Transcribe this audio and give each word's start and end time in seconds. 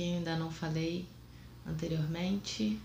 quem 0.00 0.16
ainda 0.16 0.34
não 0.34 0.50
falei 0.50 1.04
anteriormente. 1.66 2.80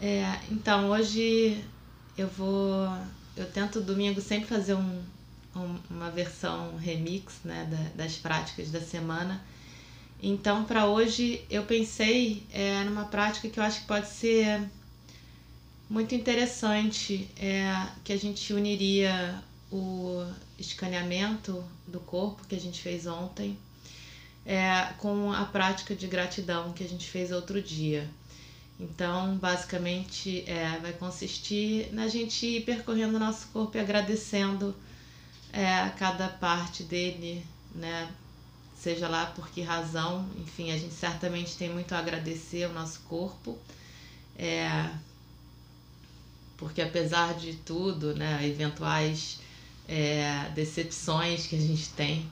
É, 0.00 0.40
então, 0.50 0.88
hoje 0.88 1.62
eu 2.16 2.26
vou. 2.28 2.88
Eu 3.36 3.44
tento 3.52 3.82
domingo 3.82 4.18
sempre 4.18 4.46
fazer 4.48 4.72
um, 4.74 5.02
um- 5.54 5.78
uma 5.90 6.10
versão 6.10 6.76
remix 6.78 7.40
né, 7.44 7.68
da- 7.70 8.02
das 8.04 8.16
práticas 8.16 8.70
da 8.70 8.80
semana. 8.80 9.44
Então, 10.22 10.64
para 10.64 10.86
hoje, 10.86 11.44
eu 11.50 11.64
pensei 11.64 12.42
é, 12.50 12.82
numa 12.84 13.04
prática 13.04 13.50
que 13.50 13.60
eu 13.60 13.64
acho 13.64 13.80
que 13.82 13.86
pode 13.86 14.08
ser 14.08 14.66
muito 15.90 16.14
interessante, 16.14 17.28
é, 17.36 17.86
que 18.02 18.14
a 18.14 18.16
gente 18.18 18.54
uniria 18.54 19.42
o 19.70 20.24
escaneamento 20.58 21.62
do 21.86 22.00
corpo 22.00 22.46
que 22.48 22.54
a 22.56 22.60
gente 22.60 22.80
fez 22.80 23.06
ontem 23.06 23.58
é, 24.48 24.94
com 24.96 25.30
a 25.30 25.44
prática 25.44 25.94
de 25.94 26.06
gratidão 26.06 26.72
que 26.72 26.82
a 26.82 26.88
gente 26.88 27.06
fez 27.06 27.30
outro 27.30 27.60
dia. 27.60 28.08
Então, 28.80 29.36
basicamente, 29.36 30.42
é, 30.46 30.78
vai 30.80 30.94
consistir 30.94 31.92
na 31.92 32.08
gente 32.08 32.46
ir 32.46 32.64
percorrendo 32.64 33.16
o 33.16 33.20
nosso 33.20 33.48
corpo 33.48 33.76
e 33.76 33.80
agradecendo 33.80 34.74
é, 35.52 35.90
cada 35.98 36.28
parte 36.28 36.82
dele, 36.82 37.44
né? 37.74 38.10
Seja 38.74 39.06
lá 39.06 39.26
por 39.26 39.50
que 39.50 39.60
razão, 39.60 40.26
enfim, 40.38 40.70
a 40.70 40.78
gente 40.78 40.94
certamente 40.94 41.54
tem 41.58 41.68
muito 41.68 41.92
a 41.94 41.98
agradecer 41.98 42.64
ao 42.64 42.72
nosso 42.72 43.00
corpo. 43.00 43.58
É, 44.38 44.88
porque 46.56 46.80
apesar 46.80 47.34
de 47.34 47.52
tudo, 47.54 48.14
né, 48.14 48.46
eventuais 48.46 49.40
é, 49.86 50.50
decepções 50.54 51.46
que 51.46 51.56
a 51.56 51.60
gente 51.60 51.90
tem 51.90 52.30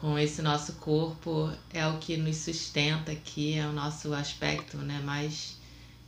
com 0.00 0.18
esse 0.18 0.42
nosso 0.42 0.74
corpo, 0.74 1.50
é 1.72 1.86
o 1.86 1.98
que 1.98 2.16
nos 2.16 2.36
sustenta 2.36 3.12
aqui, 3.12 3.54
é 3.54 3.66
o 3.66 3.72
nosso 3.72 4.12
aspecto 4.12 4.76
né, 4.78 5.00
mais, 5.00 5.56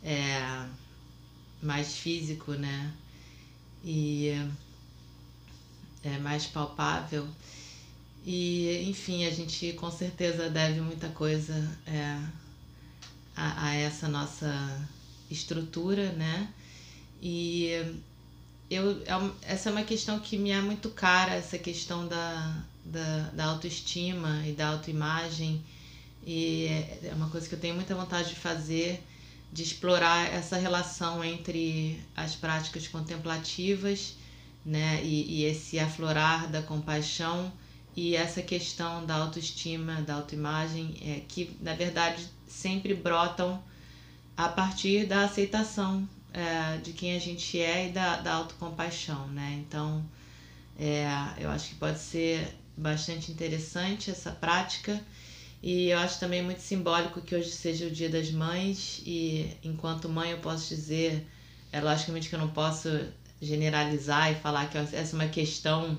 é, 0.02 0.66
mais 1.62 1.96
físico, 1.96 2.52
né? 2.52 2.92
E 3.84 4.30
é 6.04 6.18
mais 6.18 6.46
palpável. 6.46 7.26
E, 8.26 8.84
enfim, 8.88 9.24
a 9.26 9.30
gente 9.30 9.72
com 9.74 9.90
certeza 9.90 10.50
deve 10.50 10.80
muita 10.80 11.08
coisa 11.08 11.54
é, 11.86 12.20
a, 13.34 13.68
a 13.68 13.74
essa 13.74 14.08
nossa 14.08 14.86
estrutura, 15.30 16.12
né? 16.12 16.52
E 17.22 17.70
eu, 18.70 19.02
é 19.02 19.52
essa 19.52 19.70
é 19.70 19.72
uma 19.72 19.84
questão 19.84 20.20
que 20.20 20.36
me 20.36 20.50
é 20.50 20.60
muito 20.60 20.90
cara, 20.90 21.34
essa 21.34 21.58
questão 21.58 22.06
da, 22.06 22.62
da, 22.90 23.30
da 23.32 23.44
autoestima 23.46 24.42
e 24.46 24.52
da 24.52 24.68
autoimagem. 24.68 25.62
E 26.26 26.66
é 27.02 27.12
uma 27.14 27.28
coisa 27.30 27.48
que 27.48 27.54
eu 27.54 27.60
tenho 27.60 27.74
muita 27.74 27.94
vontade 27.94 28.30
de 28.30 28.34
fazer, 28.34 29.02
de 29.52 29.62
explorar 29.62 30.32
essa 30.32 30.56
relação 30.56 31.24
entre 31.24 32.00
as 32.16 32.34
práticas 32.34 32.86
contemplativas 32.86 34.16
né, 34.64 35.00
e, 35.02 35.40
e 35.40 35.44
esse 35.44 35.78
aflorar 35.78 36.48
da 36.48 36.60
compaixão 36.62 37.50
e 37.96 38.14
essa 38.14 38.42
questão 38.42 39.04
da 39.06 39.16
autoestima, 39.16 40.02
da 40.02 40.14
autoimagem, 40.14 40.94
é, 41.02 41.22
que 41.26 41.56
na 41.60 41.74
verdade 41.74 42.28
sempre 42.46 42.94
brotam 42.94 43.62
a 44.36 44.48
partir 44.48 45.06
da 45.06 45.24
aceitação 45.24 46.08
é, 46.32 46.76
de 46.78 46.92
quem 46.92 47.16
a 47.16 47.18
gente 47.18 47.60
é 47.60 47.88
e 47.88 47.92
da, 47.92 48.20
da 48.20 48.34
autocompaixão, 48.34 49.26
né? 49.28 49.62
Então, 49.66 50.04
é, 50.78 51.08
eu 51.38 51.50
acho 51.50 51.70
que 51.70 51.74
pode 51.74 51.98
ser 51.98 52.54
bastante 52.78 53.32
interessante 53.32 54.10
essa 54.10 54.30
prática 54.30 55.00
e 55.62 55.90
eu 55.90 55.98
acho 55.98 56.20
também 56.20 56.42
muito 56.42 56.60
simbólico 56.60 57.20
que 57.20 57.34
hoje 57.34 57.50
seja 57.50 57.86
o 57.86 57.90
Dia 57.90 58.08
das 58.08 58.30
Mães 58.30 59.02
e 59.04 59.50
enquanto 59.64 60.08
mãe 60.08 60.30
eu 60.30 60.38
posso 60.38 60.68
dizer, 60.68 61.26
é 61.72 61.80
logicamente 61.80 62.28
que 62.28 62.34
eu 62.34 62.38
não 62.38 62.50
posso 62.50 62.88
generalizar 63.42 64.32
e 64.32 64.36
falar 64.36 64.70
que 64.70 64.78
essa 64.78 64.96
é 64.96 65.12
uma 65.12 65.28
questão 65.28 65.98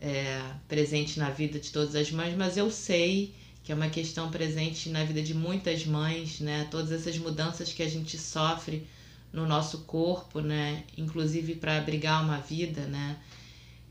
é, 0.00 0.42
presente 0.68 1.18
na 1.18 1.30
vida 1.30 1.58
de 1.58 1.70
todas 1.70 1.94
as 1.94 2.10
mães, 2.10 2.36
mas 2.36 2.56
eu 2.56 2.70
sei 2.70 3.34
que 3.64 3.72
é 3.72 3.74
uma 3.74 3.88
questão 3.88 4.30
presente 4.30 4.88
na 4.88 5.04
vida 5.04 5.22
de 5.22 5.34
muitas 5.34 5.86
mães, 5.86 6.40
né? 6.40 6.66
Todas 6.70 6.90
essas 6.90 7.16
mudanças 7.16 7.72
que 7.72 7.82
a 7.82 7.88
gente 7.88 8.18
sofre 8.18 8.86
no 9.32 9.46
nosso 9.46 9.82
corpo, 9.82 10.40
né? 10.40 10.82
Inclusive 10.98 11.54
para 11.54 11.78
abrigar 11.78 12.24
uma 12.24 12.38
vida, 12.38 12.82
né? 12.86 13.16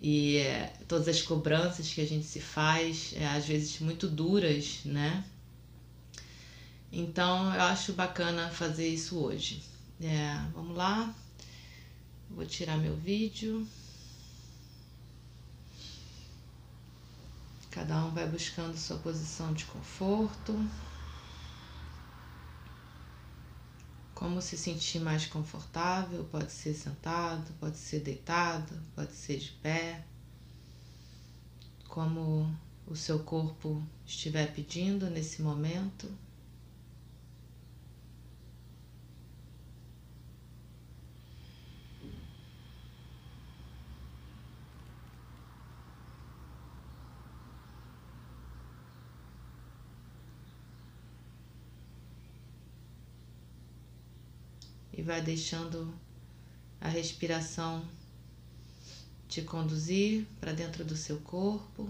E 0.02 0.38
é, 0.38 0.74
todas 0.88 1.08
as 1.08 1.22
cobranças 1.22 1.94
que 1.94 2.02
a 2.02 2.08
gente 2.08 2.26
se 2.26 2.42
faz, 2.42 3.14
é, 3.16 3.28
às 3.28 3.46
vezes 3.46 3.80
muito 3.80 4.08
duras, 4.08 4.80
né? 4.84 5.24
Então 6.92 7.54
eu 7.54 7.62
acho 7.62 7.94
bacana 7.94 8.50
fazer 8.50 8.88
isso 8.88 9.20
hoje. 9.20 9.62
É, 10.02 10.36
vamos 10.54 10.76
lá. 10.76 11.14
Vou 12.30 12.46
tirar 12.46 12.78
meu 12.78 12.96
vídeo. 12.96 13.68
Cada 17.70 18.04
um 18.04 18.12
vai 18.12 18.28
buscando 18.28 18.76
sua 18.76 18.98
posição 18.98 19.54
de 19.54 19.66
conforto. 19.66 20.54
Como 24.22 24.40
se 24.40 24.56
sentir 24.56 25.00
mais 25.00 25.26
confortável, 25.26 26.24
pode 26.26 26.52
ser 26.52 26.76
sentado, 26.76 27.52
pode 27.59 27.76
ser 27.76 28.02
deitado, 28.02 28.72
pode 28.94 29.14
ser 29.14 29.40
de 29.40 29.50
pé. 29.64 30.06
Como 31.88 32.56
o 32.86 32.96
seu 32.96 33.24
corpo 33.24 33.82
estiver 34.06 34.54
pedindo 34.54 35.09
nesse 35.09 35.42
momento. 35.42 36.08
E 55.02 55.04
vai 55.04 55.20
deixando 55.20 55.92
a 56.80 56.88
respiração 56.88 57.84
te 59.28 59.42
conduzir 59.42 60.28
para 60.40 60.54
dentro 60.54 60.86
do 60.86 60.96
seu 60.96 61.18
corpo. 61.22 61.90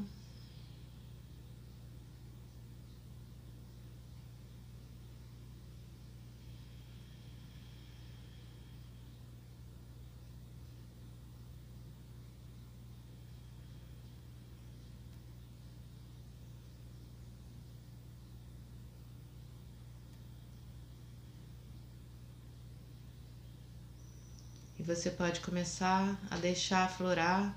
E 24.81 24.83
você 24.83 25.11
pode 25.11 25.41
começar 25.41 26.19
a 26.31 26.37
deixar 26.37 26.85
aflorar 26.85 27.55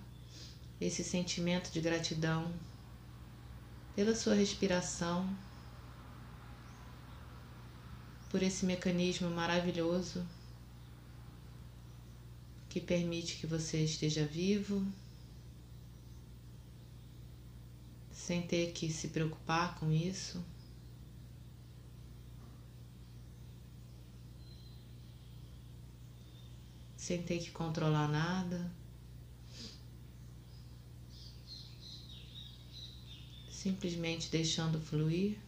esse 0.78 1.02
sentimento 1.02 1.70
de 1.72 1.80
gratidão 1.80 2.52
pela 3.96 4.14
sua 4.14 4.34
respiração, 4.34 5.34
por 8.28 8.42
esse 8.42 8.66
mecanismo 8.66 9.30
maravilhoso 9.30 10.22
que 12.68 12.78
permite 12.78 13.36
que 13.36 13.46
você 13.46 13.82
esteja 13.82 14.26
vivo, 14.26 14.86
sem 18.12 18.46
ter 18.46 18.72
que 18.72 18.92
se 18.92 19.08
preocupar 19.08 19.76
com 19.76 19.90
isso. 19.90 20.44
Sem 27.04 27.22
ter 27.22 27.38
que 27.38 27.50
controlar 27.50 28.08
nada. 28.08 28.72
Simplesmente 33.50 34.30
deixando 34.30 34.80
fluir. 34.80 35.38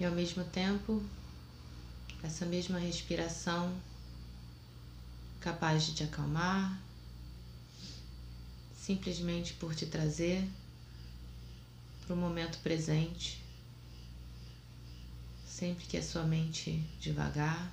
E 0.00 0.04
ao 0.06 0.12
mesmo 0.12 0.42
tempo, 0.44 1.04
essa 2.22 2.46
mesma 2.46 2.78
respiração 2.78 3.78
capaz 5.42 5.84
de 5.84 5.94
te 5.94 6.04
acalmar, 6.04 6.80
simplesmente 8.74 9.52
por 9.52 9.74
te 9.74 9.84
trazer 9.84 10.48
para 12.00 12.14
o 12.14 12.16
momento 12.16 12.58
presente, 12.60 13.42
sempre 15.46 15.84
que 15.84 15.98
a 15.98 16.02
sua 16.02 16.22
mente 16.22 16.82
devagar. 16.98 17.70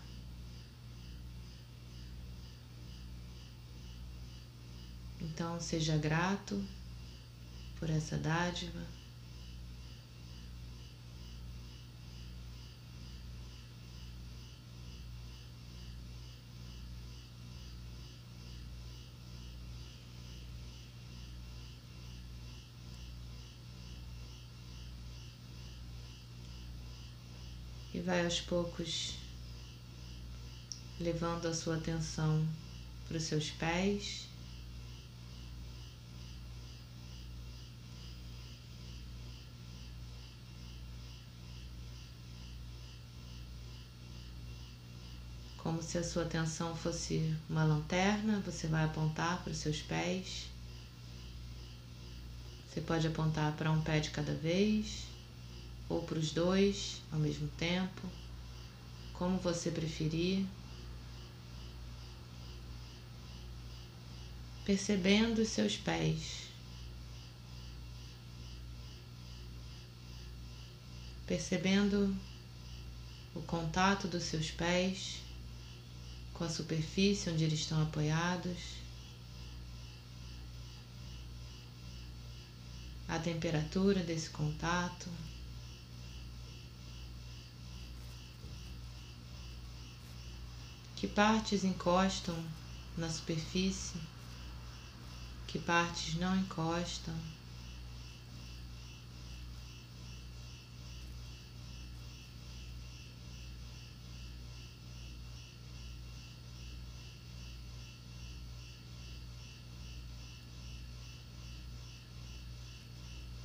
Então, 5.21 5.61
seja 5.61 5.97
grato 5.97 6.61
por 7.79 7.89
essa 7.89 8.17
dádiva. 8.17 8.96
Vai 28.07 28.23
aos 28.23 28.39
poucos 28.39 29.15
levando 30.97 31.45
a 31.45 31.53
sua 31.53 31.75
atenção 31.75 32.47
para 33.05 33.17
os 33.17 33.23
seus 33.23 33.49
pés. 33.49 34.27
Como 45.57 45.83
se 45.83 45.97
a 45.97 46.03
sua 46.03 46.23
atenção 46.23 46.73
fosse 46.77 47.35
uma 47.49 47.65
lanterna, 47.65 48.39
você 48.45 48.67
vai 48.67 48.85
apontar 48.85 49.43
para 49.43 49.51
os 49.51 49.57
seus 49.57 49.81
pés. 49.81 50.47
Você 52.69 52.79
pode 52.79 53.05
apontar 53.05 53.51
para 53.57 53.69
um 53.69 53.81
pé 53.81 53.99
de 53.99 54.11
cada 54.11 54.33
vez 54.33 55.16
ou 55.89 56.03
para 56.03 56.19
os 56.19 56.31
dois 56.31 57.01
ao 57.11 57.19
mesmo 57.19 57.47
tempo, 57.57 58.01
como 59.13 59.37
você 59.37 59.71
preferir. 59.71 60.45
Percebendo 64.65 65.41
os 65.41 65.47
seus 65.47 65.77
pés, 65.77 66.47
percebendo 71.25 72.13
o 73.33 73.41
contato 73.43 74.07
dos 74.07 74.23
seus 74.23 74.51
pés 74.51 75.21
com 76.33 76.43
a 76.43 76.49
superfície 76.49 77.29
onde 77.29 77.43
eles 77.43 77.59
estão 77.59 77.81
apoiados, 77.81 78.77
a 83.07 83.17
temperatura 83.19 84.01
desse 84.03 84.29
contato. 84.29 85.09
Que 90.97 91.07
partes 91.07 91.63
encostam 91.63 92.35
na 92.97 93.07
superfície? 93.07 94.01
Que 95.45 95.59
partes 95.59 96.15
não 96.15 96.35
encostam? 96.35 97.13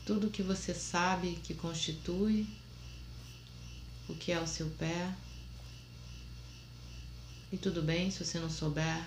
Tudo 0.06 0.30
que 0.30 0.42
você 0.42 0.72
sabe 0.72 1.38
que 1.44 1.52
constitui 1.52 2.46
o 4.08 4.14
que 4.14 4.32
é 4.32 4.40
o 4.40 4.46
seu 4.46 4.70
pé. 4.70 5.14
E 7.52 7.58
tudo 7.58 7.82
bem 7.82 8.10
se 8.10 8.24
você 8.24 8.40
não 8.40 8.48
souber 8.48 9.06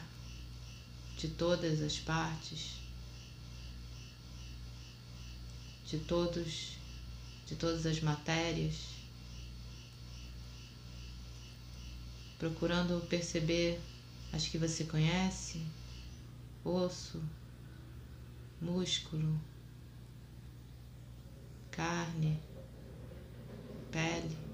de 1.17 1.29
todas 1.29 1.81
as 1.81 1.97
partes, 1.97 2.75
de 5.87 5.97
todos, 5.97 6.77
de 7.47 7.55
todas 7.55 7.87
as 7.87 7.99
matérias, 8.01 8.75
procurando 12.37 13.03
perceber 13.07 13.81
as 14.31 14.47
que 14.47 14.59
você 14.59 14.83
conhece, 14.83 15.65
osso, 16.63 17.19
músculo, 18.61 19.41
carne, 21.71 22.39
pele. 23.89 24.44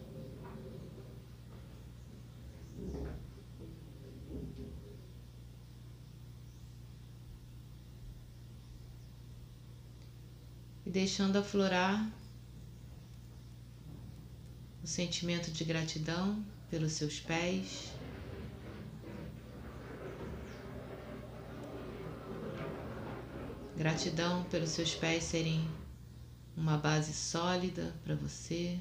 Deixando 10.92 11.38
aflorar 11.38 12.12
o 14.84 14.88
sentimento 14.88 15.50
de 15.50 15.64
gratidão 15.64 16.44
pelos 16.70 16.92
seus 16.92 17.18
pés. 17.18 17.94
Gratidão 23.78 24.44
pelos 24.46 24.72
seus 24.72 24.94
pés 24.94 25.24
serem 25.24 25.66
uma 26.58 26.78
base 26.78 27.14
sólida 27.14 27.96
para 28.04 28.16
você, 28.16 28.78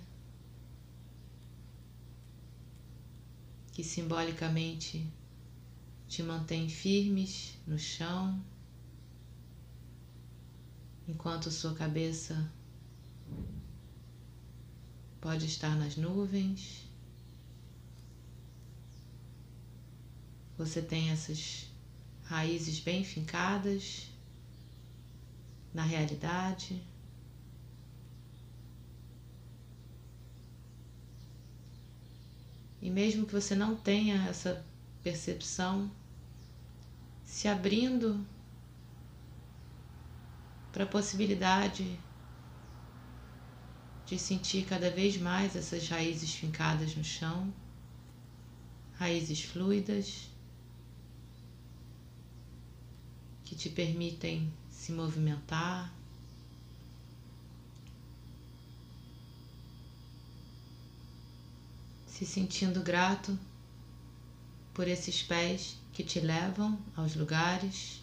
que 3.72 3.84
simbolicamente 3.84 5.06
te 6.08 6.24
mantém 6.24 6.68
firmes 6.68 7.56
no 7.64 7.78
chão 7.78 8.42
enquanto 11.10 11.50
sua 11.50 11.74
cabeça 11.74 12.48
pode 15.20 15.46
estar 15.46 15.76
nas 15.76 15.96
nuvens. 15.96 16.88
Você 20.56 20.80
tem 20.80 21.10
essas 21.10 21.66
raízes 22.22 22.78
bem 22.78 23.02
fincadas 23.02 24.08
na 25.74 25.82
realidade. 25.82 26.80
E 32.80 32.88
mesmo 32.88 33.26
que 33.26 33.32
você 33.32 33.54
não 33.54 33.74
tenha 33.74 34.28
essa 34.28 34.64
percepção, 35.02 35.90
se 37.24 37.48
abrindo 37.48 38.24
para 40.72 40.84
a 40.84 40.86
possibilidade 40.86 41.98
de 44.06 44.18
sentir 44.18 44.64
cada 44.64 44.90
vez 44.90 45.16
mais 45.16 45.54
essas 45.54 45.88
raízes 45.88 46.34
fincadas 46.34 46.96
no 46.96 47.04
chão, 47.04 47.52
raízes 48.98 49.42
fluidas 49.42 50.28
que 53.44 53.54
te 53.54 53.68
permitem 53.68 54.52
se 54.70 54.92
movimentar. 54.92 55.92
Se 62.06 62.26
sentindo 62.26 62.82
grato 62.82 63.38
por 64.74 64.86
esses 64.86 65.22
pés 65.22 65.76
que 65.92 66.04
te 66.04 66.20
levam 66.20 66.78
aos 66.96 67.14
lugares. 67.16 68.02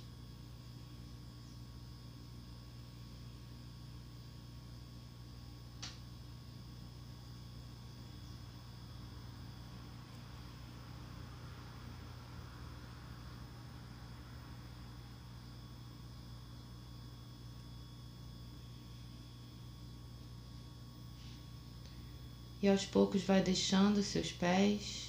E 22.68 22.70
aos 22.70 22.84
poucos 22.84 23.24
vai 23.24 23.42
deixando 23.42 24.04
seus 24.04 24.34
pés 24.34 25.08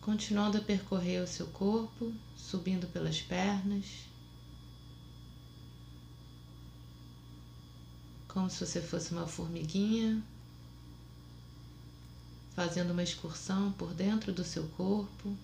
continuando 0.00 0.56
a 0.56 0.60
percorrer 0.60 1.20
o 1.20 1.26
seu 1.26 1.48
corpo, 1.48 2.14
subindo 2.36 2.86
pelas 2.86 3.20
pernas, 3.20 3.86
como 8.28 8.48
se 8.48 8.64
você 8.64 8.80
fosse 8.80 9.10
uma 9.10 9.26
formiguinha, 9.26 10.22
fazendo 12.54 12.92
uma 12.92 13.02
excursão 13.02 13.72
por 13.72 13.92
dentro 13.94 14.32
do 14.32 14.44
seu 14.44 14.68
corpo. 14.76 15.36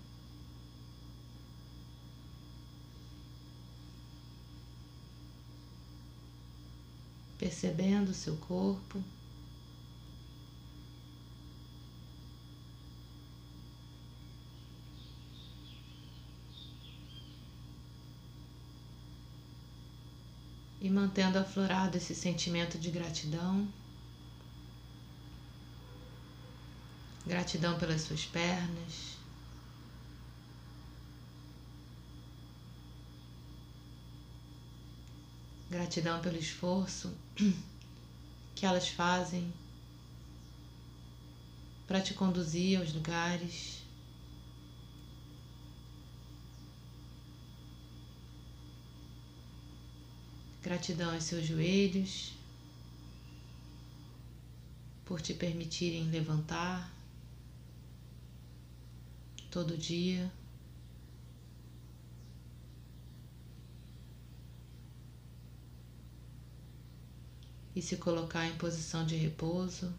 Percebendo 7.42 8.11
o 8.11 8.14
seu 8.14 8.37
corpo. 8.37 9.02
e 20.80 20.90
mantendo 20.90 21.38
aflorado 21.38 21.96
esse 21.96 22.12
sentimento 22.12 22.76
de 22.76 22.90
gratidão. 22.90 23.68
Gratidão 27.25 27.78
pelas 27.78 28.02
suas 28.02 28.25
pernas. 28.25 29.22
Gratidão 35.73 36.21
pelo 36.21 36.37
esforço 36.37 37.17
que 38.55 38.67
elas 38.67 38.88
fazem 38.88 39.50
para 41.87 41.99
te 41.99 42.12
conduzir 42.12 42.79
aos 42.79 42.93
lugares 42.93 43.81
Gratidão 50.62 51.14
aos 51.14 51.25
seus 51.25 51.47
joelhos 51.47 52.35
por 55.07 55.23
te 55.23 55.33
permitirem 55.33 56.05
levantar 56.11 56.93
todo 59.50 59.76
dia. 59.76 60.31
E 67.75 67.81
se 67.81 67.97
colocar 67.97 68.47
em 68.47 68.57
posição 68.57 69.07
de 69.07 69.17
repouso 69.17 69.93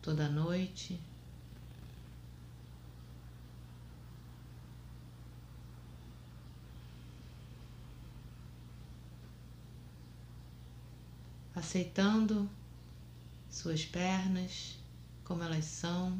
toda 0.00 0.28
noite. 0.28 1.00
aceitando 11.54 12.50
suas 13.48 13.84
pernas 13.84 14.76
como 15.24 15.42
elas 15.42 15.64
são, 15.64 16.18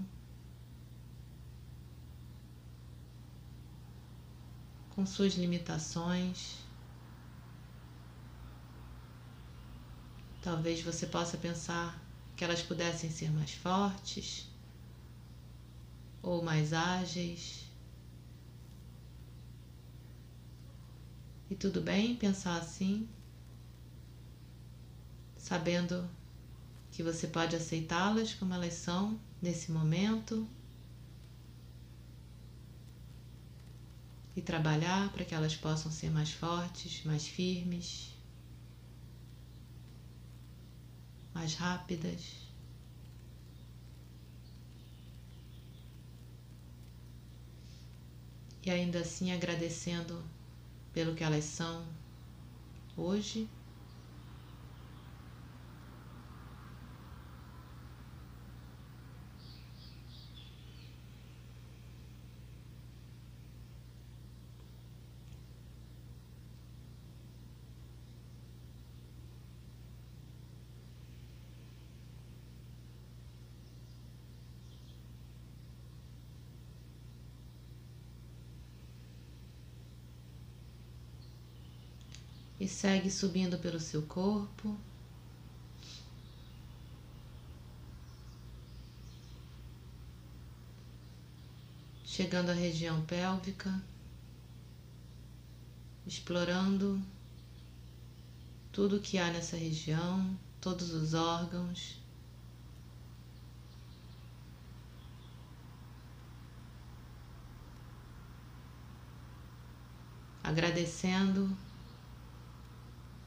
com 4.90 5.04
suas 5.04 5.34
limitações. 5.34 6.63
Talvez 10.44 10.82
você 10.82 11.06
possa 11.06 11.38
pensar 11.38 11.98
que 12.36 12.44
elas 12.44 12.60
pudessem 12.60 13.10
ser 13.10 13.32
mais 13.32 13.52
fortes 13.52 14.46
ou 16.22 16.44
mais 16.44 16.74
ágeis. 16.74 17.64
E 21.48 21.54
tudo 21.54 21.80
bem 21.80 22.14
pensar 22.14 22.58
assim 22.58 23.08
sabendo 25.38 26.06
que 26.92 27.02
você 27.02 27.26
pode 27.26 27.56
aceitá-las 27.56 28.34
como 28.34 28.52
elas 28.52 28.74
são 28.74 29.18
nesse 29.40 29.72
momento 29.72 30.46
e 34.36 34.42
trabalhar 34.42 35.10
para 35.10 35.24
que 35.24 35.34
elas 35.34 35.56
possam 35.56 35.90
ser 35.90 36.10
mais 36.10 36.32
fortes, 36.32 37.02
mais 37.02 37.26
firmes, 37.26 38.13
mais 41.34 41.54
rápidas. 41.54 42.44
E 48.64 48.70
ainda 48.70 49.00
assim 49.00 49.32
agradecendo 49.32 50.22
pelo 50.92 51.14
que 51.14 51.24
elas 51.24 51.44
são 51.44 51.84
hoje 52.96 53.48
e 82.64 82.68
segue 82.68 83.10
subindo 83.10 83.58
pelo 83.58 83.78
seu 83.78 84.00
corpo. 84.06 84.74
Chegando 92.06 92.48
à 92.48 92.54
região 92.54 93.04
pélvica, 93.04 93.82
explorando 96.06 97.02
tudo 98.72 98.98
que 98.98 99.18
há 99.18 99.30
nessa 99.30 99.58
região, 99.58 100.34
todos 100.58 100.90
os 100.94 101.12
órgãos. 101.12 102.00
Agradecendo 110.42 111.54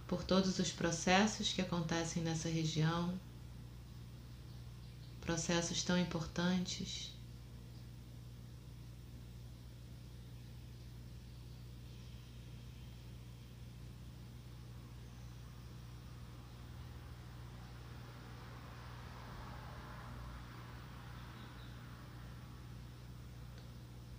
por 0.08 0.24
todos 0.24 0.58
os 0.58 0.72
processos 0.72 1.52
que 1.52 1.62
acontecem 1.62 2.24
nessa 2.24 2.48
região, 2.48 3.14
processos 5.20 5.84
tão 5.84 5.98
importantes. 6.00 7.12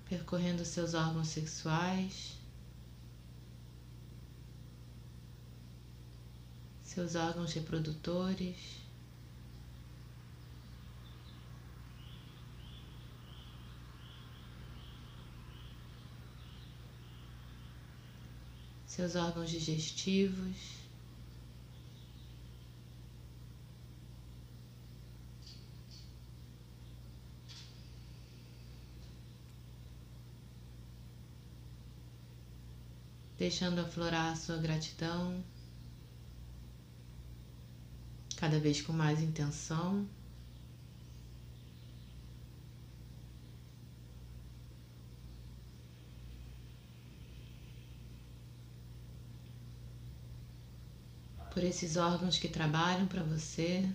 Percorrendo 0.07 0.65
seus 0.65 0.93
órgãos 0.93 1.29
sexuais. 1.29 2.38
seus 6.99 7.15
órgãos 7.15 7.53
reprodutores. 7.53 8.57
Seus 18.85 19.15
órgãos 19.15 19.49
digestivos. 19.49 20.77
deixando 33.39 33.81
aflorar 33.81 34.33
a 34.33 34.37
sua 34.37 34.57
gratidão 34.57 35.45
cada 38.49 38.61
vez 38.61 38.81
com 38.81 38.95
mais 38.95 39.21
intenção. 39.21 40.09
Por 51.53 51.63
esses 51.63 51.99
órgãos 51.99 52.39
que 52.39 52.49
trabalham 52.49 53.07
para 53.07 53.23
você 53.23 53.87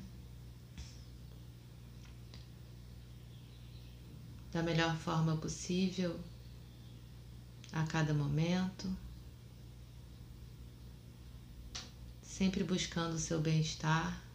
da 4.52 4.62
melhor 4.62 4.96
forma 4.98 5.36
possível 5.38 6.20
a 7.72 7.84
cada 7.88 8.14
momento. 8.14 8.88
sempre 12.24 12.64
buscando 12.64 13.14
o 13.14 13.20
seu 13.20 13.40
bem-estar. 13.40 14.33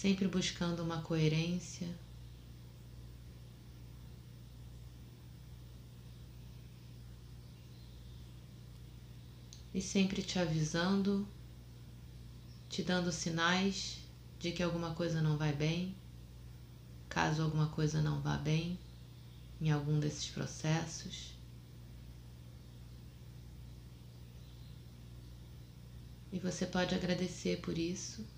Sempre 0.00 0.28
buscando 0.28 0.80
uma 0.80 1.02
coerência. 1.02 1.88
E 9.74 9.82
sempre 9.82 10.22
te 10.22 10.38
avisando, 10.38 11.26
te 12.68 12.80
dando 12.84 13.10
sinais 13.10 13.98
de 14.38 14.52
que 14.52 14.62
alguma 14.62 14.94
coisa 14.94 15.20
não 15.20 15.36
vai 15.36 15.52
bem, 15.52 15.96
caso 17.08 17.42
alguma 17.42 17.66
coisa 17.66 18.00
não 18.00 18.20
vá 18.20 18.36
bem 18.36 18.78
em 19.60 19.72
algum 19.72 19.98
desses 19.98 20.28
processos. 20.28 21.34
E 26.30 26.38
você 26.38 26.66
pode 26.66 26.94
agradecer 26.94 27.60
por 27.60 27.76
isso. 27.76 28.37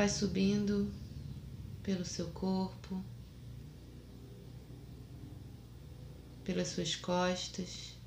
Vai 0.00 0.08
subindo 0.08 0.90
pelo 1.82 2.06
seu 2.06 2.28
corpo, 2.28 3.04
pelas 6.42 6.68
suas 6.68 6.96
costas, 6.96 7.98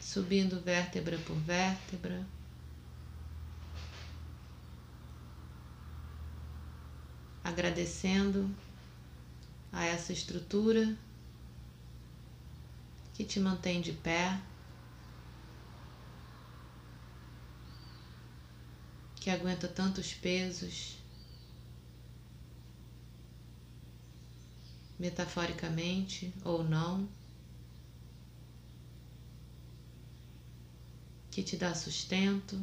subindo 0.00 0.58
vértebra 0.62 1.18
por 1.18 1.36
vértebra. 1.36 2.26
Agradecendo 7.44 8.50
a 9.70 9.84
essa 9.84 10.14
estrutura 10.14 10.96
que 13.12 13.22
te 13.22 13.38
mantém 13.38 13.82
de 13.82 13.92
pé. 13.92 14.40
Que 19.20 19.30
aguenta 19.30 19.68
tantos 19.68 20.14
pesos, 20.14 20.96
metaforicamente 24.98 26.32
ou 26.42 26.64
não, 26.64 27.06
que 31.30 31.42
te 31.42 31.56
dá 31.56 31.74
sustento. 31.74 32.60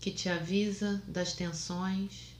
Que 0.00 0.10
te 0.10 0.28
avisa 0.28 1.02
das 1.08 1.32
tensões. 1.32 2.34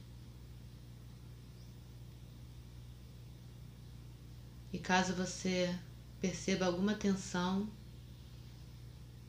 E 4.73 4.74
caso 4.85 5.15
você 5.15 5.75
perceba 6.21 6.67
alguma 6.67 6.95
tensão 6.95 7.67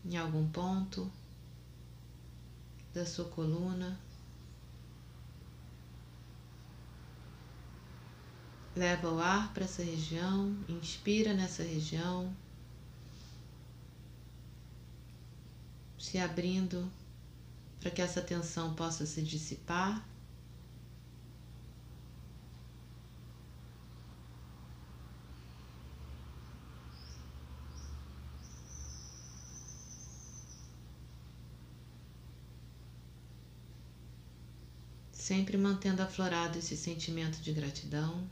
em 0.03 0.17
algum 0.17 0.47
ponto 0.49 1.09
da 2.93 3.05
sua 3.05 3.25
coluna, 3.29 3.97
leva 8.75 9.09
o 9.09 9.19
ar 9.19 9.53
para 9.53 9.63
essa 9.63 9.81
região, 9.81 10.55
inspira 10.67 11.33
nessa 11.33 11.63
região, 11.63 12.35
se 15.97 16.17
abrindo 16.17 16.91
para 17.79 17.91
que 17.91 18.01
essa 18.01 18.21
tensão 18.21 18.75
possa 18.75 19.05
se 19.05 19.21
dissipar. 19.21 20.05
Sempre 35.25 35.57
mantendo 35.57 36.03
aflorado 36.03 36.59
esse 36.59 36.77
sentimento 36.77 37.41
de 37.41 37.51
gratidão. 37.51 38.29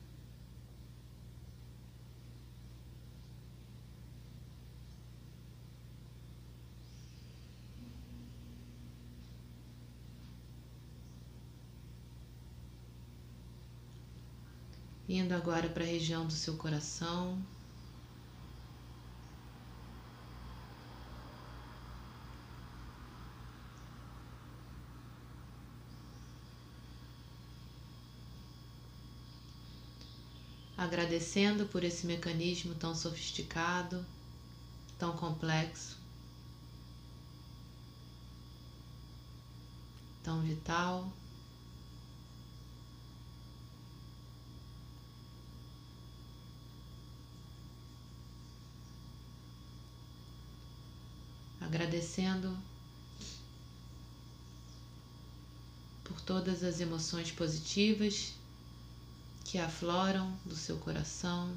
Indo 15.10 15.34
agora 15.34 15.68
para 15.68 15.84
a 15.84 15.88
região 15.88 16.28
do 16.28 16.34
seu 16.34 16.56
coração. 16.58 17.42
Agradecendo 30.84 31.66
por 31.66 31.82
esse 31.82 32.06
mecanismo 32.06 32.76
tão 32.76 32.94
sofisticado, 32.94 34.06
tão 35.00 35.16
complexo, 35.16 35.98
tão 40.22 40.42
vital. 40.42 41.10
Agradecendo 51.62 52.56
por 56.04 56.20
todas 56.22 56.62
as 56.62 56.82
emoções 56.82 57.32
positivas 57.32 58.34
que 59.54 59.60
afloram 59.60 60.36
do 60.44 60.56
seu 60.56 60.78
coração. 60.78 61.56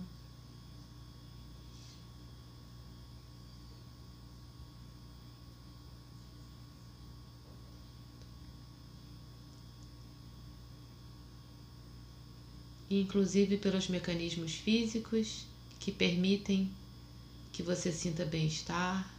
inclusive 12.88 13.56
pelos 13.58 13.88
mecanismos 13.88 14.54
físicos 14.54 15.46
que 15.80 15.90
permitem 15.90 16.70
que 17.52 17.62
você 17.62 17.90
sinta 17.90 18.24
bem-estar. 18.24 19.15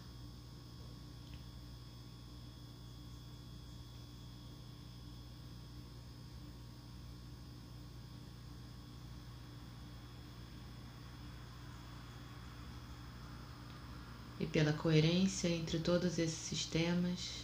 pela 14.57 14.73
coerência 14.73 15.47
entre 15.49 15.77
todos 15.77 16.17
esses 16.17 16.33
sistemas. 16.33 17.43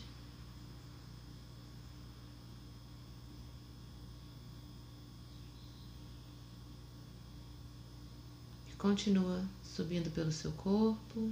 Continua 8.80 9.46
subindo 9.64 10.10
pelo 10.10 10.32
seu 10.32 10.52
corpo. 10.54 11.32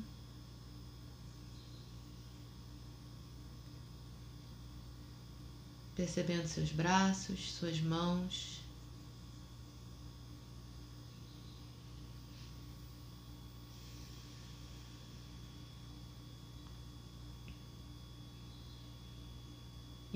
Percebendo 5.95 6.47
seus 6.47 6.71
braços, 6.71 7.53
suas 7.53 7.81
mãos, 7.81 8.61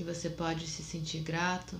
você 0.05 0.29
pode 0.29 0.67
se 0.67 0.83
sentir 0.83 1.21
grato 1.21 1.79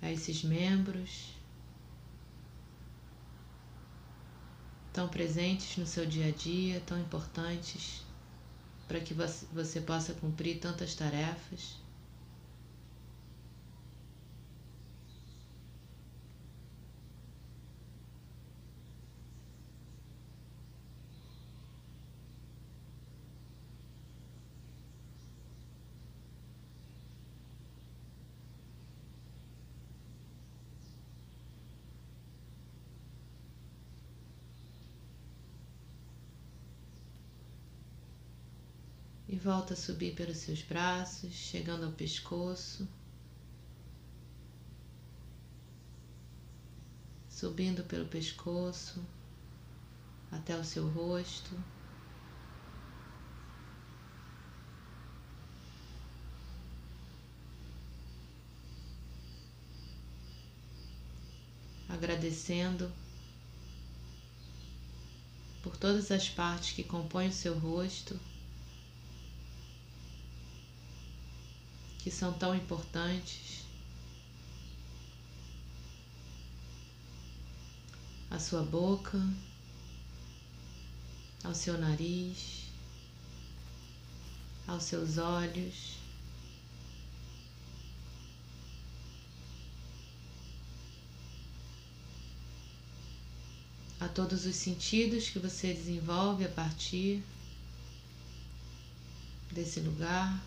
a 0.00 0.10
esses 0.10 0.44
membros 0.44 1.34
tão 4.92 5.08
presentes 5.08 5.76
no 5.76 5.86
seu 5.86 6.06
dia 6.06 6.28
a 6.28 6.30
dia, 6.30 6.80
tão 6.86 7.00
importantes 7.00 8.02
para 8.86 9.00
que 9.00 9.12
você 9.14 9.80
possa 9.80 10.14
cumprir 10.14 10.60
tantas 10.60 10.94
tarefas. 10.94 11.79
E 39.30 39.36
volta 39.36 39.74
a 39.74 39.76
subir 39.76 40.16
pelos 40.16 40.38
seus 40.38 40.60
braços, 40.60 41.32
chegando 41.32 41.86
ao 41.86 41.92
pescoço, 41.92 42.88
subindo 47.28 47.84
pelo 47.84 48.06
pescoço 48.06 49.00
até 50.32 50.58
o 50.58 50.64
seu 50.64 50.88
rosto. 50.88 51.56
Agradecendo 61.88 62.90
por 65.62 65.76
todas 65.76 66.10
as 66.10 66.28
partes 66.28 66.72
que 66.72 66.82
compõem 66.82 67.28
o 67.28 67.32
seu 67.32 67.56
rosto. 67.56 68.18
Que 72.02 72.10
são 72.10 72.32
tão 72.32 72.54
importantes. 72.54 73.60
A 78.30 78.38
sua 78.38 78.62
boca, 78.62 79.18
ao 81.44 81.54
seu 81.54 81.76
nariz, 81.76 82.64
aos 84.66 84.84
seus 84.84 85.18
olhos. 85.18 85.98
A 93.98 94.08
todos 94.08 94.46
os 94.46 94.56
sentidos 94.56 95.28
que 95.28 95.38
você 95.38 95.74
desenvolve 95.74 96.44
a 96.44 96.48
partir 96.48 97.22
desse 99.52 99.80
lugar. 99.80 100.40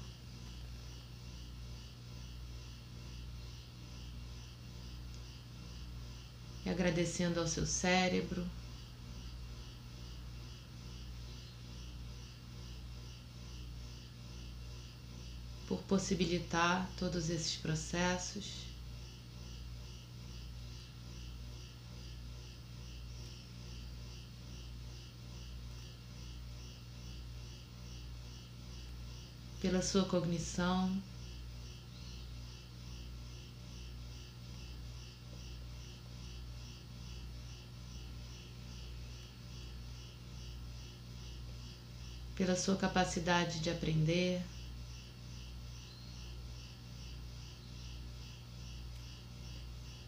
E 6.66 6.70
agradecendo 6.70 7.40
ao 7.40 7.48
seu 7.48 7.66
cérebro. 7.66 8.46
Por 15.68 15.80
possibilitar 15.84 16.90
todos 16.98 17.30
esses 17.30 17.56
processos. 17.56 18.64
Pela 29.62 29.82
sua 29.82 30.06
cognição. 30.06 31.02
Pela 42.44 42.58
sua 42.58 42.76
capacidade 42.76 43.62
de 43.62 43.70
aprender. 43.70 44.42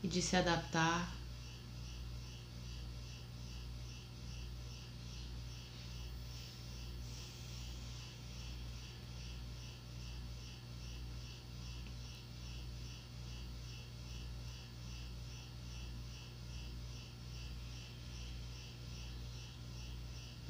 E 0.03 0.07
de 0.07 0.21
se 0.21 0.35
adaptar. 0.35 1.15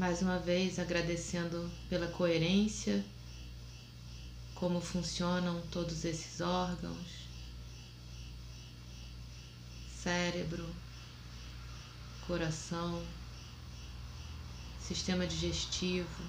Mais 0.07 0.21
uma 0.21 0.37
vez 0.37 0.77
agradecendo 0.77 1.67
pela 1.89 2.05
coerência, 2.05 3.03
como 4.53 4.79
funcionam 4.79 5.59
todos 5.71 6.05
esses 6.05 6.41
órgãos, 6.41 7.27
cérebro, 10.03 10.63
coração, 12.27 13.03
sistema 14.79 15.25
digestivo, 15.25 16.23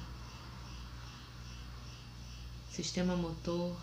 sistema 2.72 3.14
motor. 3.14 3.76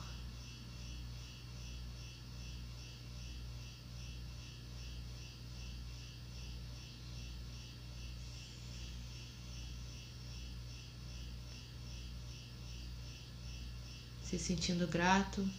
Sentindo 14.44 14.86
grato 14.86 15.50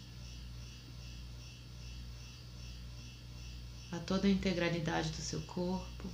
a 3.90 3.99
toda 3.99 4.27
a 4.27 4.31
integralidade 4.31 5.11
do 5.11 5.23
seu 5.23 5.40
corpo, 5.47 6.07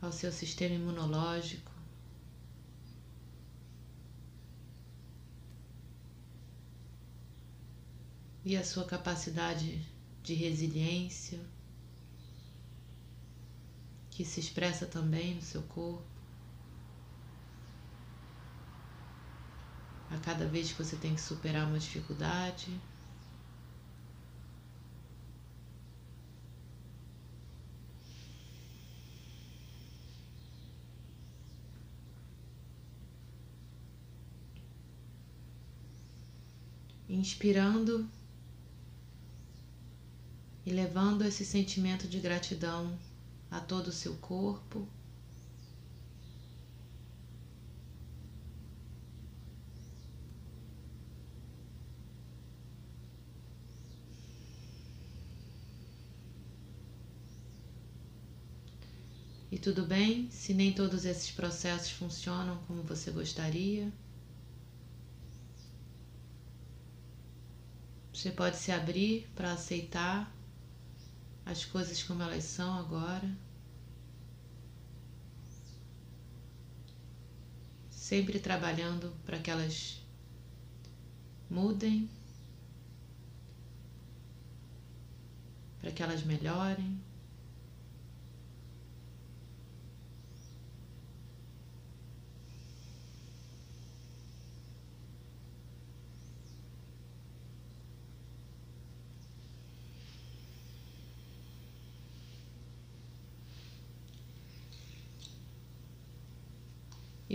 ao 0.00 0.10
seu 0.10 0.32
sistema 0.32 0.74
imunológico. 0.74 1.70
E 8.42 8.56
a 8.56 8.64
sua 8.64 8.86
capacidade 8.86 9.86
de 10.22 10.32
resiliência, 10.32 11.38
que 14.08 14.24
se 14.24 14.40
expressa 14.40 14.86
também 14.86 15.34
no 15.34 15.42
seu 15.42 15.62
corpo. 15.64 16.09
Cada 20.20 20.46
vez 20.46 20.72
que 20.72 20.82
você 20.82 20.96
tem 20.96 21.14
que 21.14 21.20
superar 21.20 21.66
uma 21.66 21.78
dificuldade. 21.78 22.80
Inspirando 37.08 38.08
e 40.64 40.70
levando 40.70 41.22
esse 41.22 41.44
sentimento 41.44 42.06
de 42.06 42.20
gratidão 42.20 42.96
a 43.50 43.60
todo 43.60 43.88
o 43.88 43.92
seu 43.92 44.14
corpo. 44.16 44.86
Tudo 59.60 59.84
bem 59.84 60.30
se 60.30 60.54
nem 60.54 60.72
todos 60.72 61.04
esses 61.04 61.30
processos 61.30 61.90
funcionam 61.90 62.56
como 62.66 62.82
você 62.82 63.10
gostaria. 63.10 63.92
Você 68.12 68.30
pode 68.30 68.56
se 68.56 68.72
abrir 68.72 69.28
para 69.34 69.52
aceitar 69.52 70.34
as 71.44 71.64
coisas 71.64 72.02
como 72.02 72.22
elas 72.22 72.44
são 72.44 72.78
agora. 72.78 73.30
Sempre 77.90 78.38
trabalhando 78.40 79.14
para 79.24 79.38
que 79.38 79.50
elas 79.50 80.00
mudem, 81.50 82.08
para 85.80 85.92
que 85.92 86.02
elas 86.02 86.22
melhorem. 86.22 87.09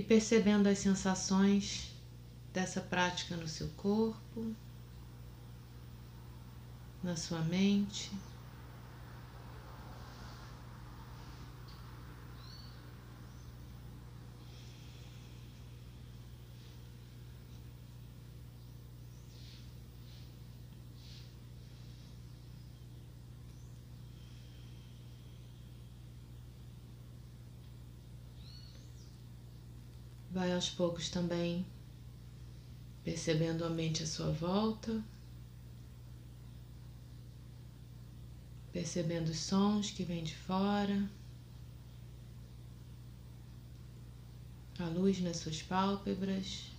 Percebendo 0.07 0.67
as 0.67 0.79
sensações 0.79 1.93
dessa 2.53 2.79
prática 2.81 3.35
no 3.35 3.47
seu 3.47 3.67
corpo, 3.69 4.55
na 7.03 7.15
sua 7.15 7.41
mente. 7.41 8.11
Vai 30.35 30.51
aos 30.51 30.69
poucos 30.69 31.07
também 31.07 31.65
percebendo 33.05 33.63
a 33.63 33.69
mente 33.69 34.03
à 34.03 34.05
sua 34.05 34.31
volta, 34.33 35.01
percebendo 38.73 39.29
os 39.29 39.39
sons 39.39 39.91
que 39.91 40.03
vêm 40.03 40.25
de 40.25 40.35
fora, 40.35 41.09
a 44.77 44.83
luz 44.89 45.21
nas 45.21 45.37
suas 45.37 45.61
pálpebras. 45.61 46.69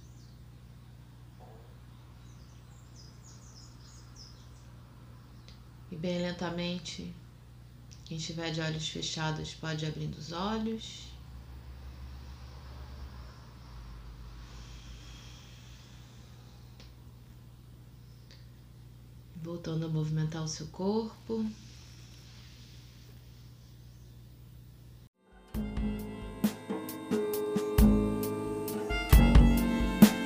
E 5.90 5.96
bem 5.96 6.20
lentamente, 6.20 7.14
quem 8.04 8.18
estiver 8.18 8.50
de 8.50 8.60
olhos 8.60 8.86
fechados 8.86 9.54
pode 9.54 9.86
abrindo 9.86 10.18
os 10.18 10.30
olhos. 10.30 11.15
Voltando 19.46 19.86
a 19.86 19.88
movimentar 19.88 20.42
o 20.42 20.48
seu 20.48 20.66
corpo. 20.66 21.46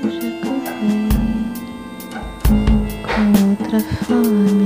Já 0.09 0.30
com 3.04 3.50
outra 3.50 3.80
fome, 4.06 4.60